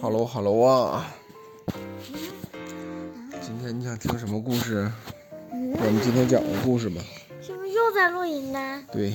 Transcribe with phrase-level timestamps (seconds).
[0.00, 1.06] 哈喽哈喽啊！
[3.40, 4.90] 今天你想听什么故事？
[5.50, 7.02] 我们今天讲个故事吧。
[7.42, 8.82] 是不是又在录音呢？
[8.90, 9.12] 对，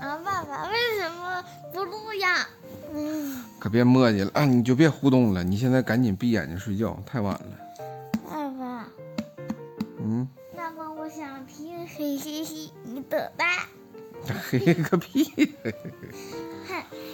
[0.00, 2.48] 啊，爸爸，为什么不录呀？
[2.92, 4.44] 嗯，可别磨叽了啊！
[4.44, 7.46] 你就别互动了，你现在赶紧闭眼睛睡觉，太晚了。
[8.28, 8.88] 爸爸，
[10.00, 10.26] 嗯，
[10.56, 13.68] 爸爸，我想听嘿嘿嘿你的吧。
[14.50, 15.24] 嘿嘿个屁！
[15.62, 15.74] 嘿，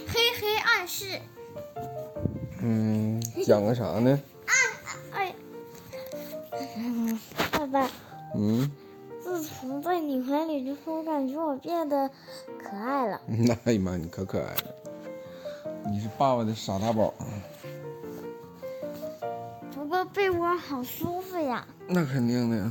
[0.08, 1.20] 黑黑暗示。
[2.60, 4.20] 嗯，讲个啥呢？
[4.46, 4.52] 啊
[5.12, 5.34] 哎，
[6.76, 7.18] 嗯，
[7.52, 7.90] 爸爸，
[8.34, 8.70] 嗯，
[9.22, 12.10] 自从在你怀里之后，我感觉我变得
[12.62, 13.20] 可爱了。
[13.26, 14.74] 那哎呀妈，你可可爱了，
[15.90, 17.12] 你是爸爸的傻大宝。
[19.74, 21.66] 不过被窝好舒服呀。
[21.88, 22.70] 那肯定的呀。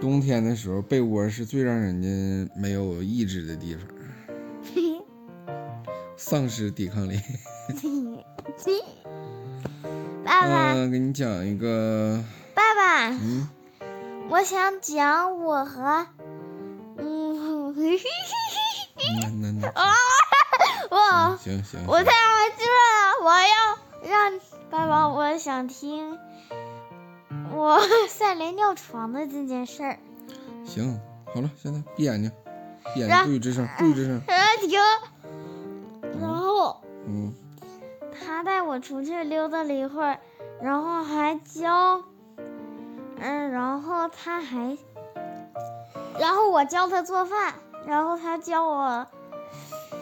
[0.00, 2.08] 冬天的时候，被窝是最让人家
[2.54, 3.86] 没有意志的地方，
[6.16, 7.20] 丧失抵抗力。
[10.24, 12.22] 爸爸，嗯，给你讲一个，
[12.54, 13.48] 爸爸，嗯，
[14.28, 16.06] 我想讲我和，
[16.98, 17.74] 嗯，
[19.22, 19.72] 那那那，
[20.90, 24.40] 我行行，我太爱吃了，我要让
[24.70, 26.18] 爸爸，我想听
[27.56, 29.98] 我赛雷尿床的这件事儿。
[30.66, 31.00] 行，
[31.32, 32.30] 好了，现在闭眼睛，
[32.92, 34.20] 闭眼睛，然不许吱声，不许吱声。
[34.60, 34.78] 停。
[36.20, 37.32] 然后嗯，
[38.12, 40.18] 他带我出去溜达了一会儿，
[40.60, 42.02] 然后还教，
[43.16, 44.76] 嗯，然后他还，
[46.18, 47.54] 然后我教他做饭，
[47.86, 49.06] 然后他教我，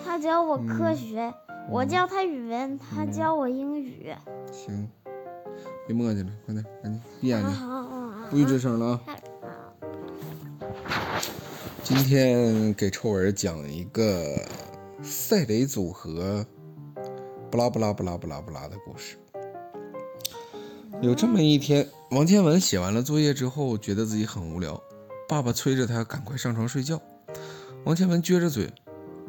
[0.04, 1.32] 他教我科学，
[1.70, 4.12] 我教他语文，他教我英语。
[4.50, 4.88] 行，
[5.86, 7.50] 别磨叽了，快点，赶紧闭眼睛，
[8.30, 9.00] 不许吱声了啊！
[11.82, 14.34] 今天给臭文讲一个
[15.02, 16.44] 赛雷组合，
[17.50, 19.18] 不拉不拉不拉不拉不拉的故事。
[21.02, 24.82] 有这么一天，王千文写完了作业之后，觉得自己很无聊，
[25.28, 26.98] 爸爸催着他赶快上床睡觉。
[27.84, 28.72] 王千文撅着嘴：“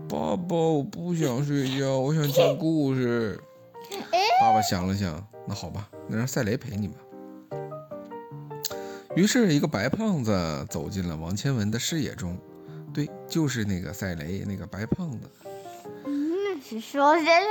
[0.07, 3.37] 爸爸，我不想睡觉，我想听故事。”
[4.41, 6.95] 爸爸想了想，那好吧，那让赛雷陪你吧。
[9.15, 12.37] 于是，一个白胖子走进了王千文的视野中。
[12.93, 15.29] 对，就是那个赛雷，那个白胖子。
[16.05, 17.47] 嗯，是说谁想要死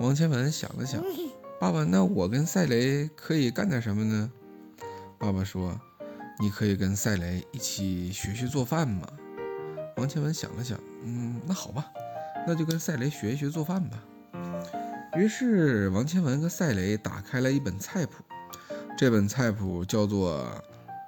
[0.00, 1.02] 王千文想了想，
[1.60, 4.30] 爸爸，那我跟赛雷可以干点什么呢？
[5.18, 5.80] 爸爸说，
[6.40, 9.08] 你可以跟赛雷一起学学做饭嘛。
[9.96, 11.86] 王千文想了想，嗯，那好吧，
[12.46, 13.98] 那就跟赛雷学一学做饭吧。
[15.18, 18.22] 于是，王千文和赛雷打开了一本菜谱。
[18.96, 20.46] 这本菜谱叫做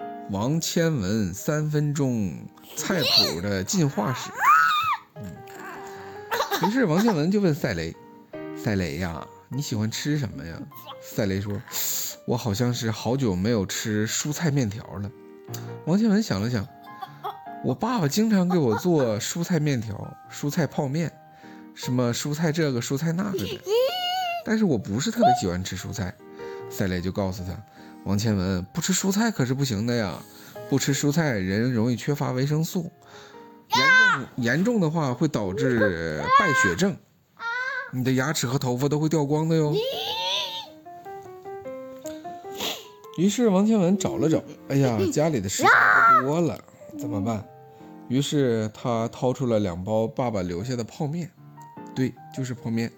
[0.32, 2.32] 《王千文三分钟
[2.74, 4.28] 菜谱的进化史》。
[6.66, 7.94] 于是王千文就问赛雷
[8.60, 10.60] ：“赛雷呀，你喜欢吃什么呀？”
[11.00, 11.62] 赛雷说
[12.26, 15.08] ：“我好像是好久没有吃蔬菜面条了。”
[15.86, 16.66] 王千文想了想
[17.64, 21.12] ：“我爸爸经常给我做蔬菜面条、蔬菜泡面，
[21.74, 23.60] 什么蔬菜这个、蔬菜那个的，
[24.44, 26.14] 但是我不是特别喜欢吃蔬菜。”
[26.70, 27.50] 赛雷就告诉他。
[28.04, 30.18] 王千文不吃蔬菜可是不行的呀，
[30.70, 32.90] 不吃蔬菜人容易缺乏维生素，
[33.68, 36.96] 严重严重的话会导致败血症，
[37.92, 39.74] 你的牙齿和头发都会掉光的哟。
[43.18, 45.68] 于是王千文找了找，哎呀，家里的食材
[46.20, 46.58] 不多了，
[46.98, 47.44] 怎么办？
[48.08, 51.30] 于是他掏出了两包爸爸留下的泡面，
[52.00, 52.90] 对，就是泡面。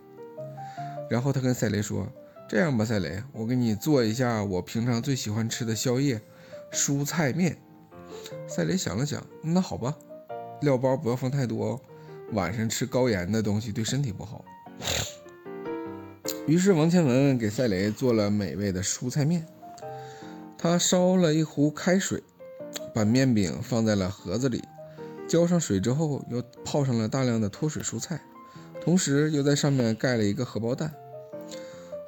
[1.11, 2.07] 然后他跟赛雷说。
[2.49, 6.21] 这样吧，赛雷，我给你做一下我平常最喜欢吃的宵夜——
[6.71, 7.57] 蔬菜面。
[8.47, 9.97] 赛雷想了想，那好吧，
[10.61, 11.81] 料包不要放太多哦，
[12.33, 14.45] 晚上吃高盐的东西对身体不好。
[16.47, 19.47] 于是王千文给赛雷做了美味的蔬菜面。
[20.59, 22.23] 他烧了一壶开水，
[22.95, 24.63] 把面饼放在了盒子里，
[25.27, 28.21] 浇上水之后，又泡上了大量的脱水蔬菜，
[28.85, 30.93] 同时又在上面盖了一个荷包蛋。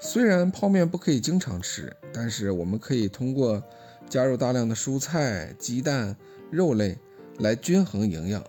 [0.00, 3.62] 虽然泡面不可以经常吃，但是我们可以通过
[4.08, 6.16] 加入大量的蔬菜、鸡蛋、
[6.50, 6.98] 肉类
[7.38, 8.42] 来均衡营养。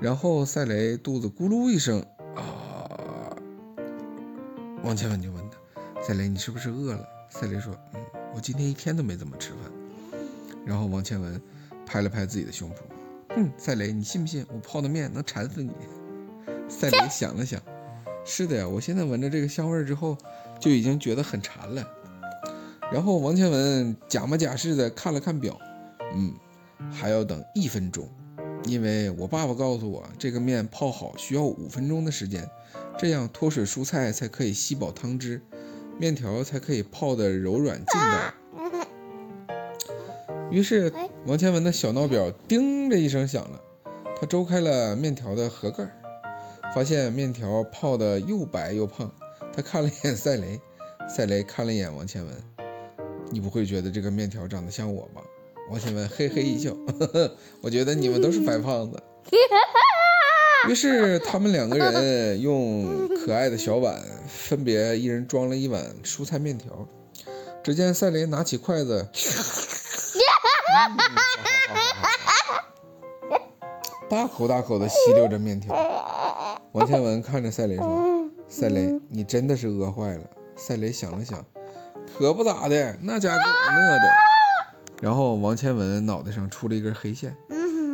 [0.00, 2.04] 然后赛雷肚子咕噜一声
[2.34, 3.36] 啊，
[4.82, 8.00] 王千文就问他：“赛雷，你是不是饿了？”赛雷说：“嗯，
[8.34, 9.60] 我今天一天都没怎么吃饭。”
[10.66, 11.40] 然后王千文
[11.86, 12.74] 拍了拍自己的胸脯
[13.36, 15.72] ：“哼，赛雷，你信不信我泡的面能馋死你？”
[16.68, 17.60] 赛琳想了想
[18.24, 20.16] ：“是的呀，我现在闻着这个香味之后。”
[20.60, 21.88] 就已经觉得很馋了，
[22.92, 25.56] 然后王千文假模假式的看了看表，
[26.12, 26.34] 嗯，
[26.90, 28.08] 还要等一分钟，
[28.64, 32.44] 因为我爸爸告诉我，这个面泡好需要五分钟的时间，
[32.98, 35.40] 这样脱水蔬菜才可以吸饱汤汁，
[35.96, 38.34] 面条才可以泡得柔软劲道。
[40.50, 40.92] 于是
[41.24, 43.60] 王千文的小闹表叮的一声响了，
[44.20, 45.88] 他周开了面条的盒盖，
[46.74, 49.10] 发现面条泡的又白又胖。
[49.54, 50.60] 他看了一眼赛雷，
[51.08, 52.34] 赛雷看了一眼王千文，
[53.30, 55.22] 你不会觉得这个面条长得像我吧？
[55.70, 56.70] 王千文嘿嘿一笑，
[57.00, 59.02] 呵呵，我觉得你们都是白胖子。
[60.68, 66.88] 于是他们两个人用可爱的小碗，分别一人装了一碗蔬菜面条。
[67.62, 69.08] 只见赛雷拿起筷子，
[74.08, 75.74] 大口大口的吸溜着面条。
[76.72, 78.28] 王千文看着赛雷说。
[78.48, 80.22] 赛雷，你真的是饿坏了。
[80.56, 81.44] 赛雷想了想，
[82.16, 84.10] 可不咋的，那家给我饿的。
[85.02, 87.36] 然后王千文脑袋上出了一根黑线。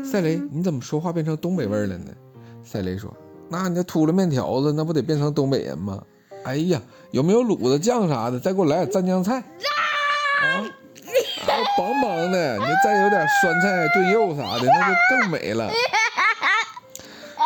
[0.05, 2.13] 赛雷，你怎么说话变成东北味了呢？
[2.63, 3.13] 赛雷说
[3.51, 6.01] ：“那你这秃噜面条子，那不得变成东北人吗？”
[6.45, 6.81] 哎呀，
[7.11, 8.39] 有没有卤子酱啥的？
[8.39, 9.39] 再给我来点蘸酱菜。
[9.41, 10.63] 啊，
[11.77, 15.69] 梆梆的，你再有点酸菜炖肉啥的，那就更美了。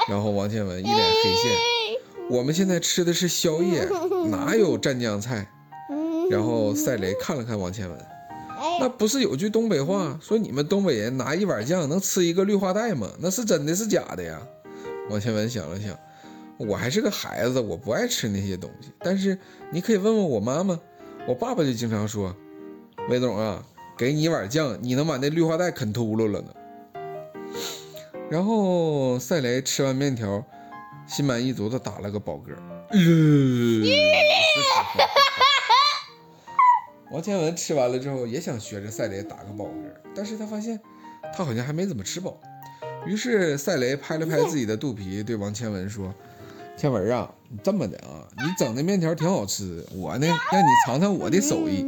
[0.09, 1.53] 然后王千文一脸黑线。
[2.31, 3.89] 我们现在吃的是宵夜，
[4.31, 5.49] 哪有蘸酱菜？
[6.31, 7.99] 然后赛雷看了看王千文，
[8.79, 13.09] 那不是有句东北话说你们东北人拿一碗酱能吃一个绿化带吗？
[13.19, 14.39] 那是真的是假的呀？
[15.09, 15.99] 王千文想了想，
[16.59, 18.91] 我还是个孩子，我不爱吃那些东西。
[18.99, 19.39] 但是
[19.73, 20.79] 你可以问问我妈妈，
[21.27, 22.37] 我爸爸就经常说，
[23.09, 23.65] 魏总啊，
[23.97, 26.49] 给你一碗酱，你能把那绿化带啃秃噜了呢。
[28.31, 30.45] 然后赛雷吃完面条。
[31.09, 32.55] 心满意足的打了个饱嗝。
[37.11, 39.71] 王千文吃完了之后也想学着赛雷打个饱嗝，
[40.15, 40.79] 但是他发现
[41.35, 42.39] 他好像还没怎么吃饱。
[43.07, 46.13] 于是赛雷拍了拍自己的肚皮，对王千文说
[46.77, 51.87] ：“千文啊，你这么的啊，你整的面条挺好吃，我呢让你尝尝我的手艺，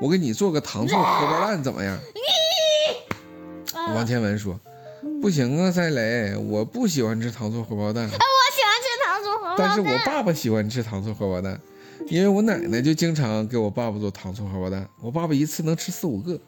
[0.00, 1.96] 我给你做个糖醋荷包蛋怎么样？”
[3.94, 4.58] 王千文说。
[5.20, 8.04] 不行啊，赛雷，我不喜欢吃糖醋荷包蛋。
[8.04, 9.66] 哎，我喜欢吃糖醋荷包蛋。
[9.66, 11.60] 但是我爸爸喜欢吃糖醋荷包蛋，
[12.08, 16.38] 因为我奶奶就经常给我爸爸做糖醋荷包蛋，我爸爸一次能吃四五个。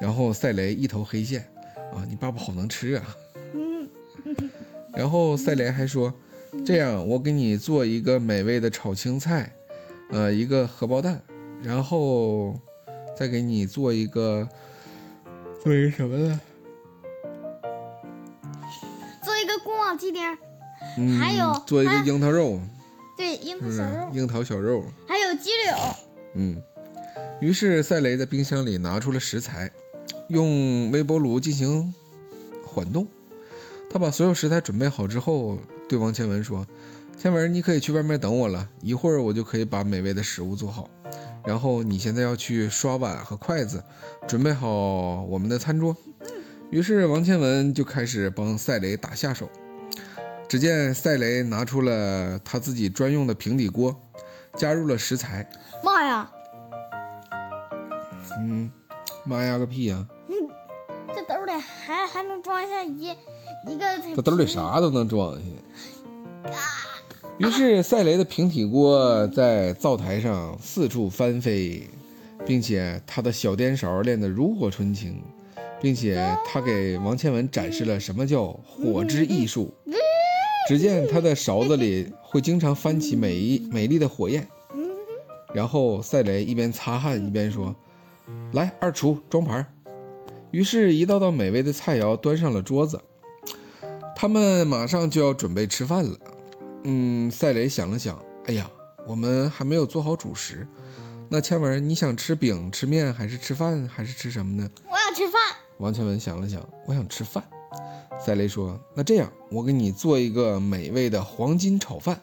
[0.00, 1.40] 然后赛雷一头黑线，
[1.92, 3.16] 啊，你爸爸好能吃啊。
[3.52, 3.88] 嗯。
[4.94, 6.14] 然后赛雷还说，
[6.64, 9.52] 这样我给你做一个美味的炒青菜，
[10.10, 11.20] 呃，一个荷包蛋，
[11.62, 12.58] 然后
[13.16, 14.48] 再给你做一个，
[15.62, 16.40] 做一个什么呢？
[21.18, 22.60] 还有做一个樱桃肉，
[23.16, 25.76] 对，樱桃小肉，樱桃小肉，还有鸡柳。
[26.34, 26.62] 嗯，
[27.40, 29.70] 于是赛雷在冰箱里拿出了食材，
[30.28, 31.92] 用微波炉进行
[32.64, 33.06] 缓冻。
[33.90, 35.58] 他把所有食材准备好之后，
[35.88, 36.66] 对王千文说
[37.16, 40.90] ：“千文，你可以去外面等我了，一会儿我就可以把美味的食物做好。
[41.46, 43.82] 然后你现在要去刷碗和筷子，
[44.26, 45.96] 准备好我们的餐桌。”
[46.70, 49.48] 于是王千文就开始帮赛雷打下手。
[50.48, 53.94] 只见赛雷拿出了他自己专用的平底锅，
[54.56, 55.46] 加入了食材。
[55.84, 56.30] 妈呀！
[58.38, 58.70] 嗯，
[59.24, 60.06] 妈呀个屁呀！
[61.14, 63.08] 这兜里还还能装下一
[63.66, 63.84] 一个。
[64.16, 65.40] 这兜里啥都能装下。
[67.36, 71.88] 于是赛雷的平底锅在灶台上四处翻飞，
[72.46, 75.22] 并且他的小颠勺练得炉火纯青，
[75.80, 79.74] 并且他给王倩文展示了什么叫火之艺术。
[80.68, 84.46] 只见他的勺子里会经常翻起美美丽的火焰，
[85.54, 87.74] 然后赛雷一边擦汗一边说
[88.52, 89.64] ：“来，二厨装盘。”
[90.52, 93.00] 于是，一道道美味的菜肴端上了桌子，
[94.14, 96.18] 他们马上就要准备吃饭了。
[96.84, 98.70] 嗯，赛雷想了想，哎呀，
[99.06, 100.68] 我们还没有做好主食。
[101.30, 104.68] 那千文，你想吃饼、吃面，还是吃饭，还是吃什么呢？
[104.84, 105.40] 我想吃饭。
[105.78, 107.42] 王千文想了想，我想吃饭。
[108.18, 112.20] 赛雷说：“那这样，我给你做一个美味的黄金炒饭。”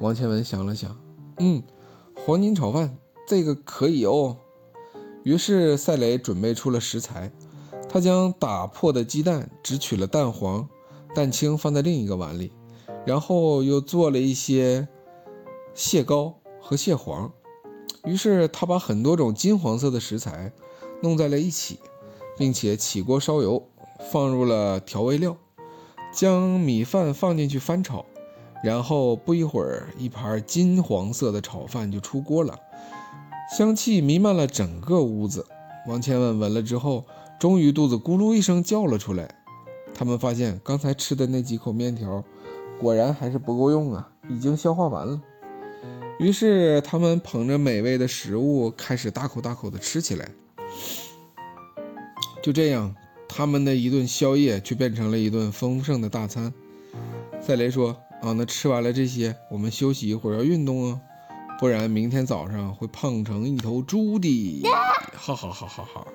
[0.00, 0.96] 王千文想了想，
[1.38, 1.62] 嗯，
[2.14, 2.96] 黄金炒饭
[3.26, 4.36] 这个可以哦。
[5.24, 7.30] 于是赛雷准备出了食材，
[7.88, 10.66] 他将打破的鸡蛋只取了蛋黄、
[11.14, 12.52] 蛋清放在另一个碗里，
[13.04, 14.88] 然后又做了一些
[15.74, 17.30] 蟹膏和蟹黄。
[18.04, 20.50] 于是他把很多种金黄色的食材
[21.02, 21.78] 弄在了一起，
[22.38, 23.69] 并且起锅烧油。
[24.10, 25.36] 放入了调味料，
[26.12, 28.06] 将米饭放进去翻炒，
[28.64, 32.58] 然后不一会儿，一盘金黄色的炒饭就出锅了，
[33.56, 35.46] 香气弥漫了整个屋子。
[35.86, 37.04] 王千万闻了之后，
[37.38, 39.34] 终于肚子咕噜一声叫了出来。
[39.94, 42.24] 他们发现刚才吃的那几口面条，
[42.78, 45.20] 果然还是不够用啊，已经消化完了。
[46.18, 50.28] 于是他们捧着美味的食物，开始大口大口的吃起来。
[52.42, 52.94] 就这样，
[53.32, 56.52] 他们的一顿宵夜却变成了一顿丰盛的大餐。
[57.40, 61.00] 赛雷说：“啊，那吃完了这些，我们休息一会儿，要运动啊，
[61.60, 64.62] 不然明天早上会胖成一头猪的。
[65.14, 66.06] ”哈哈哈哈哈哈。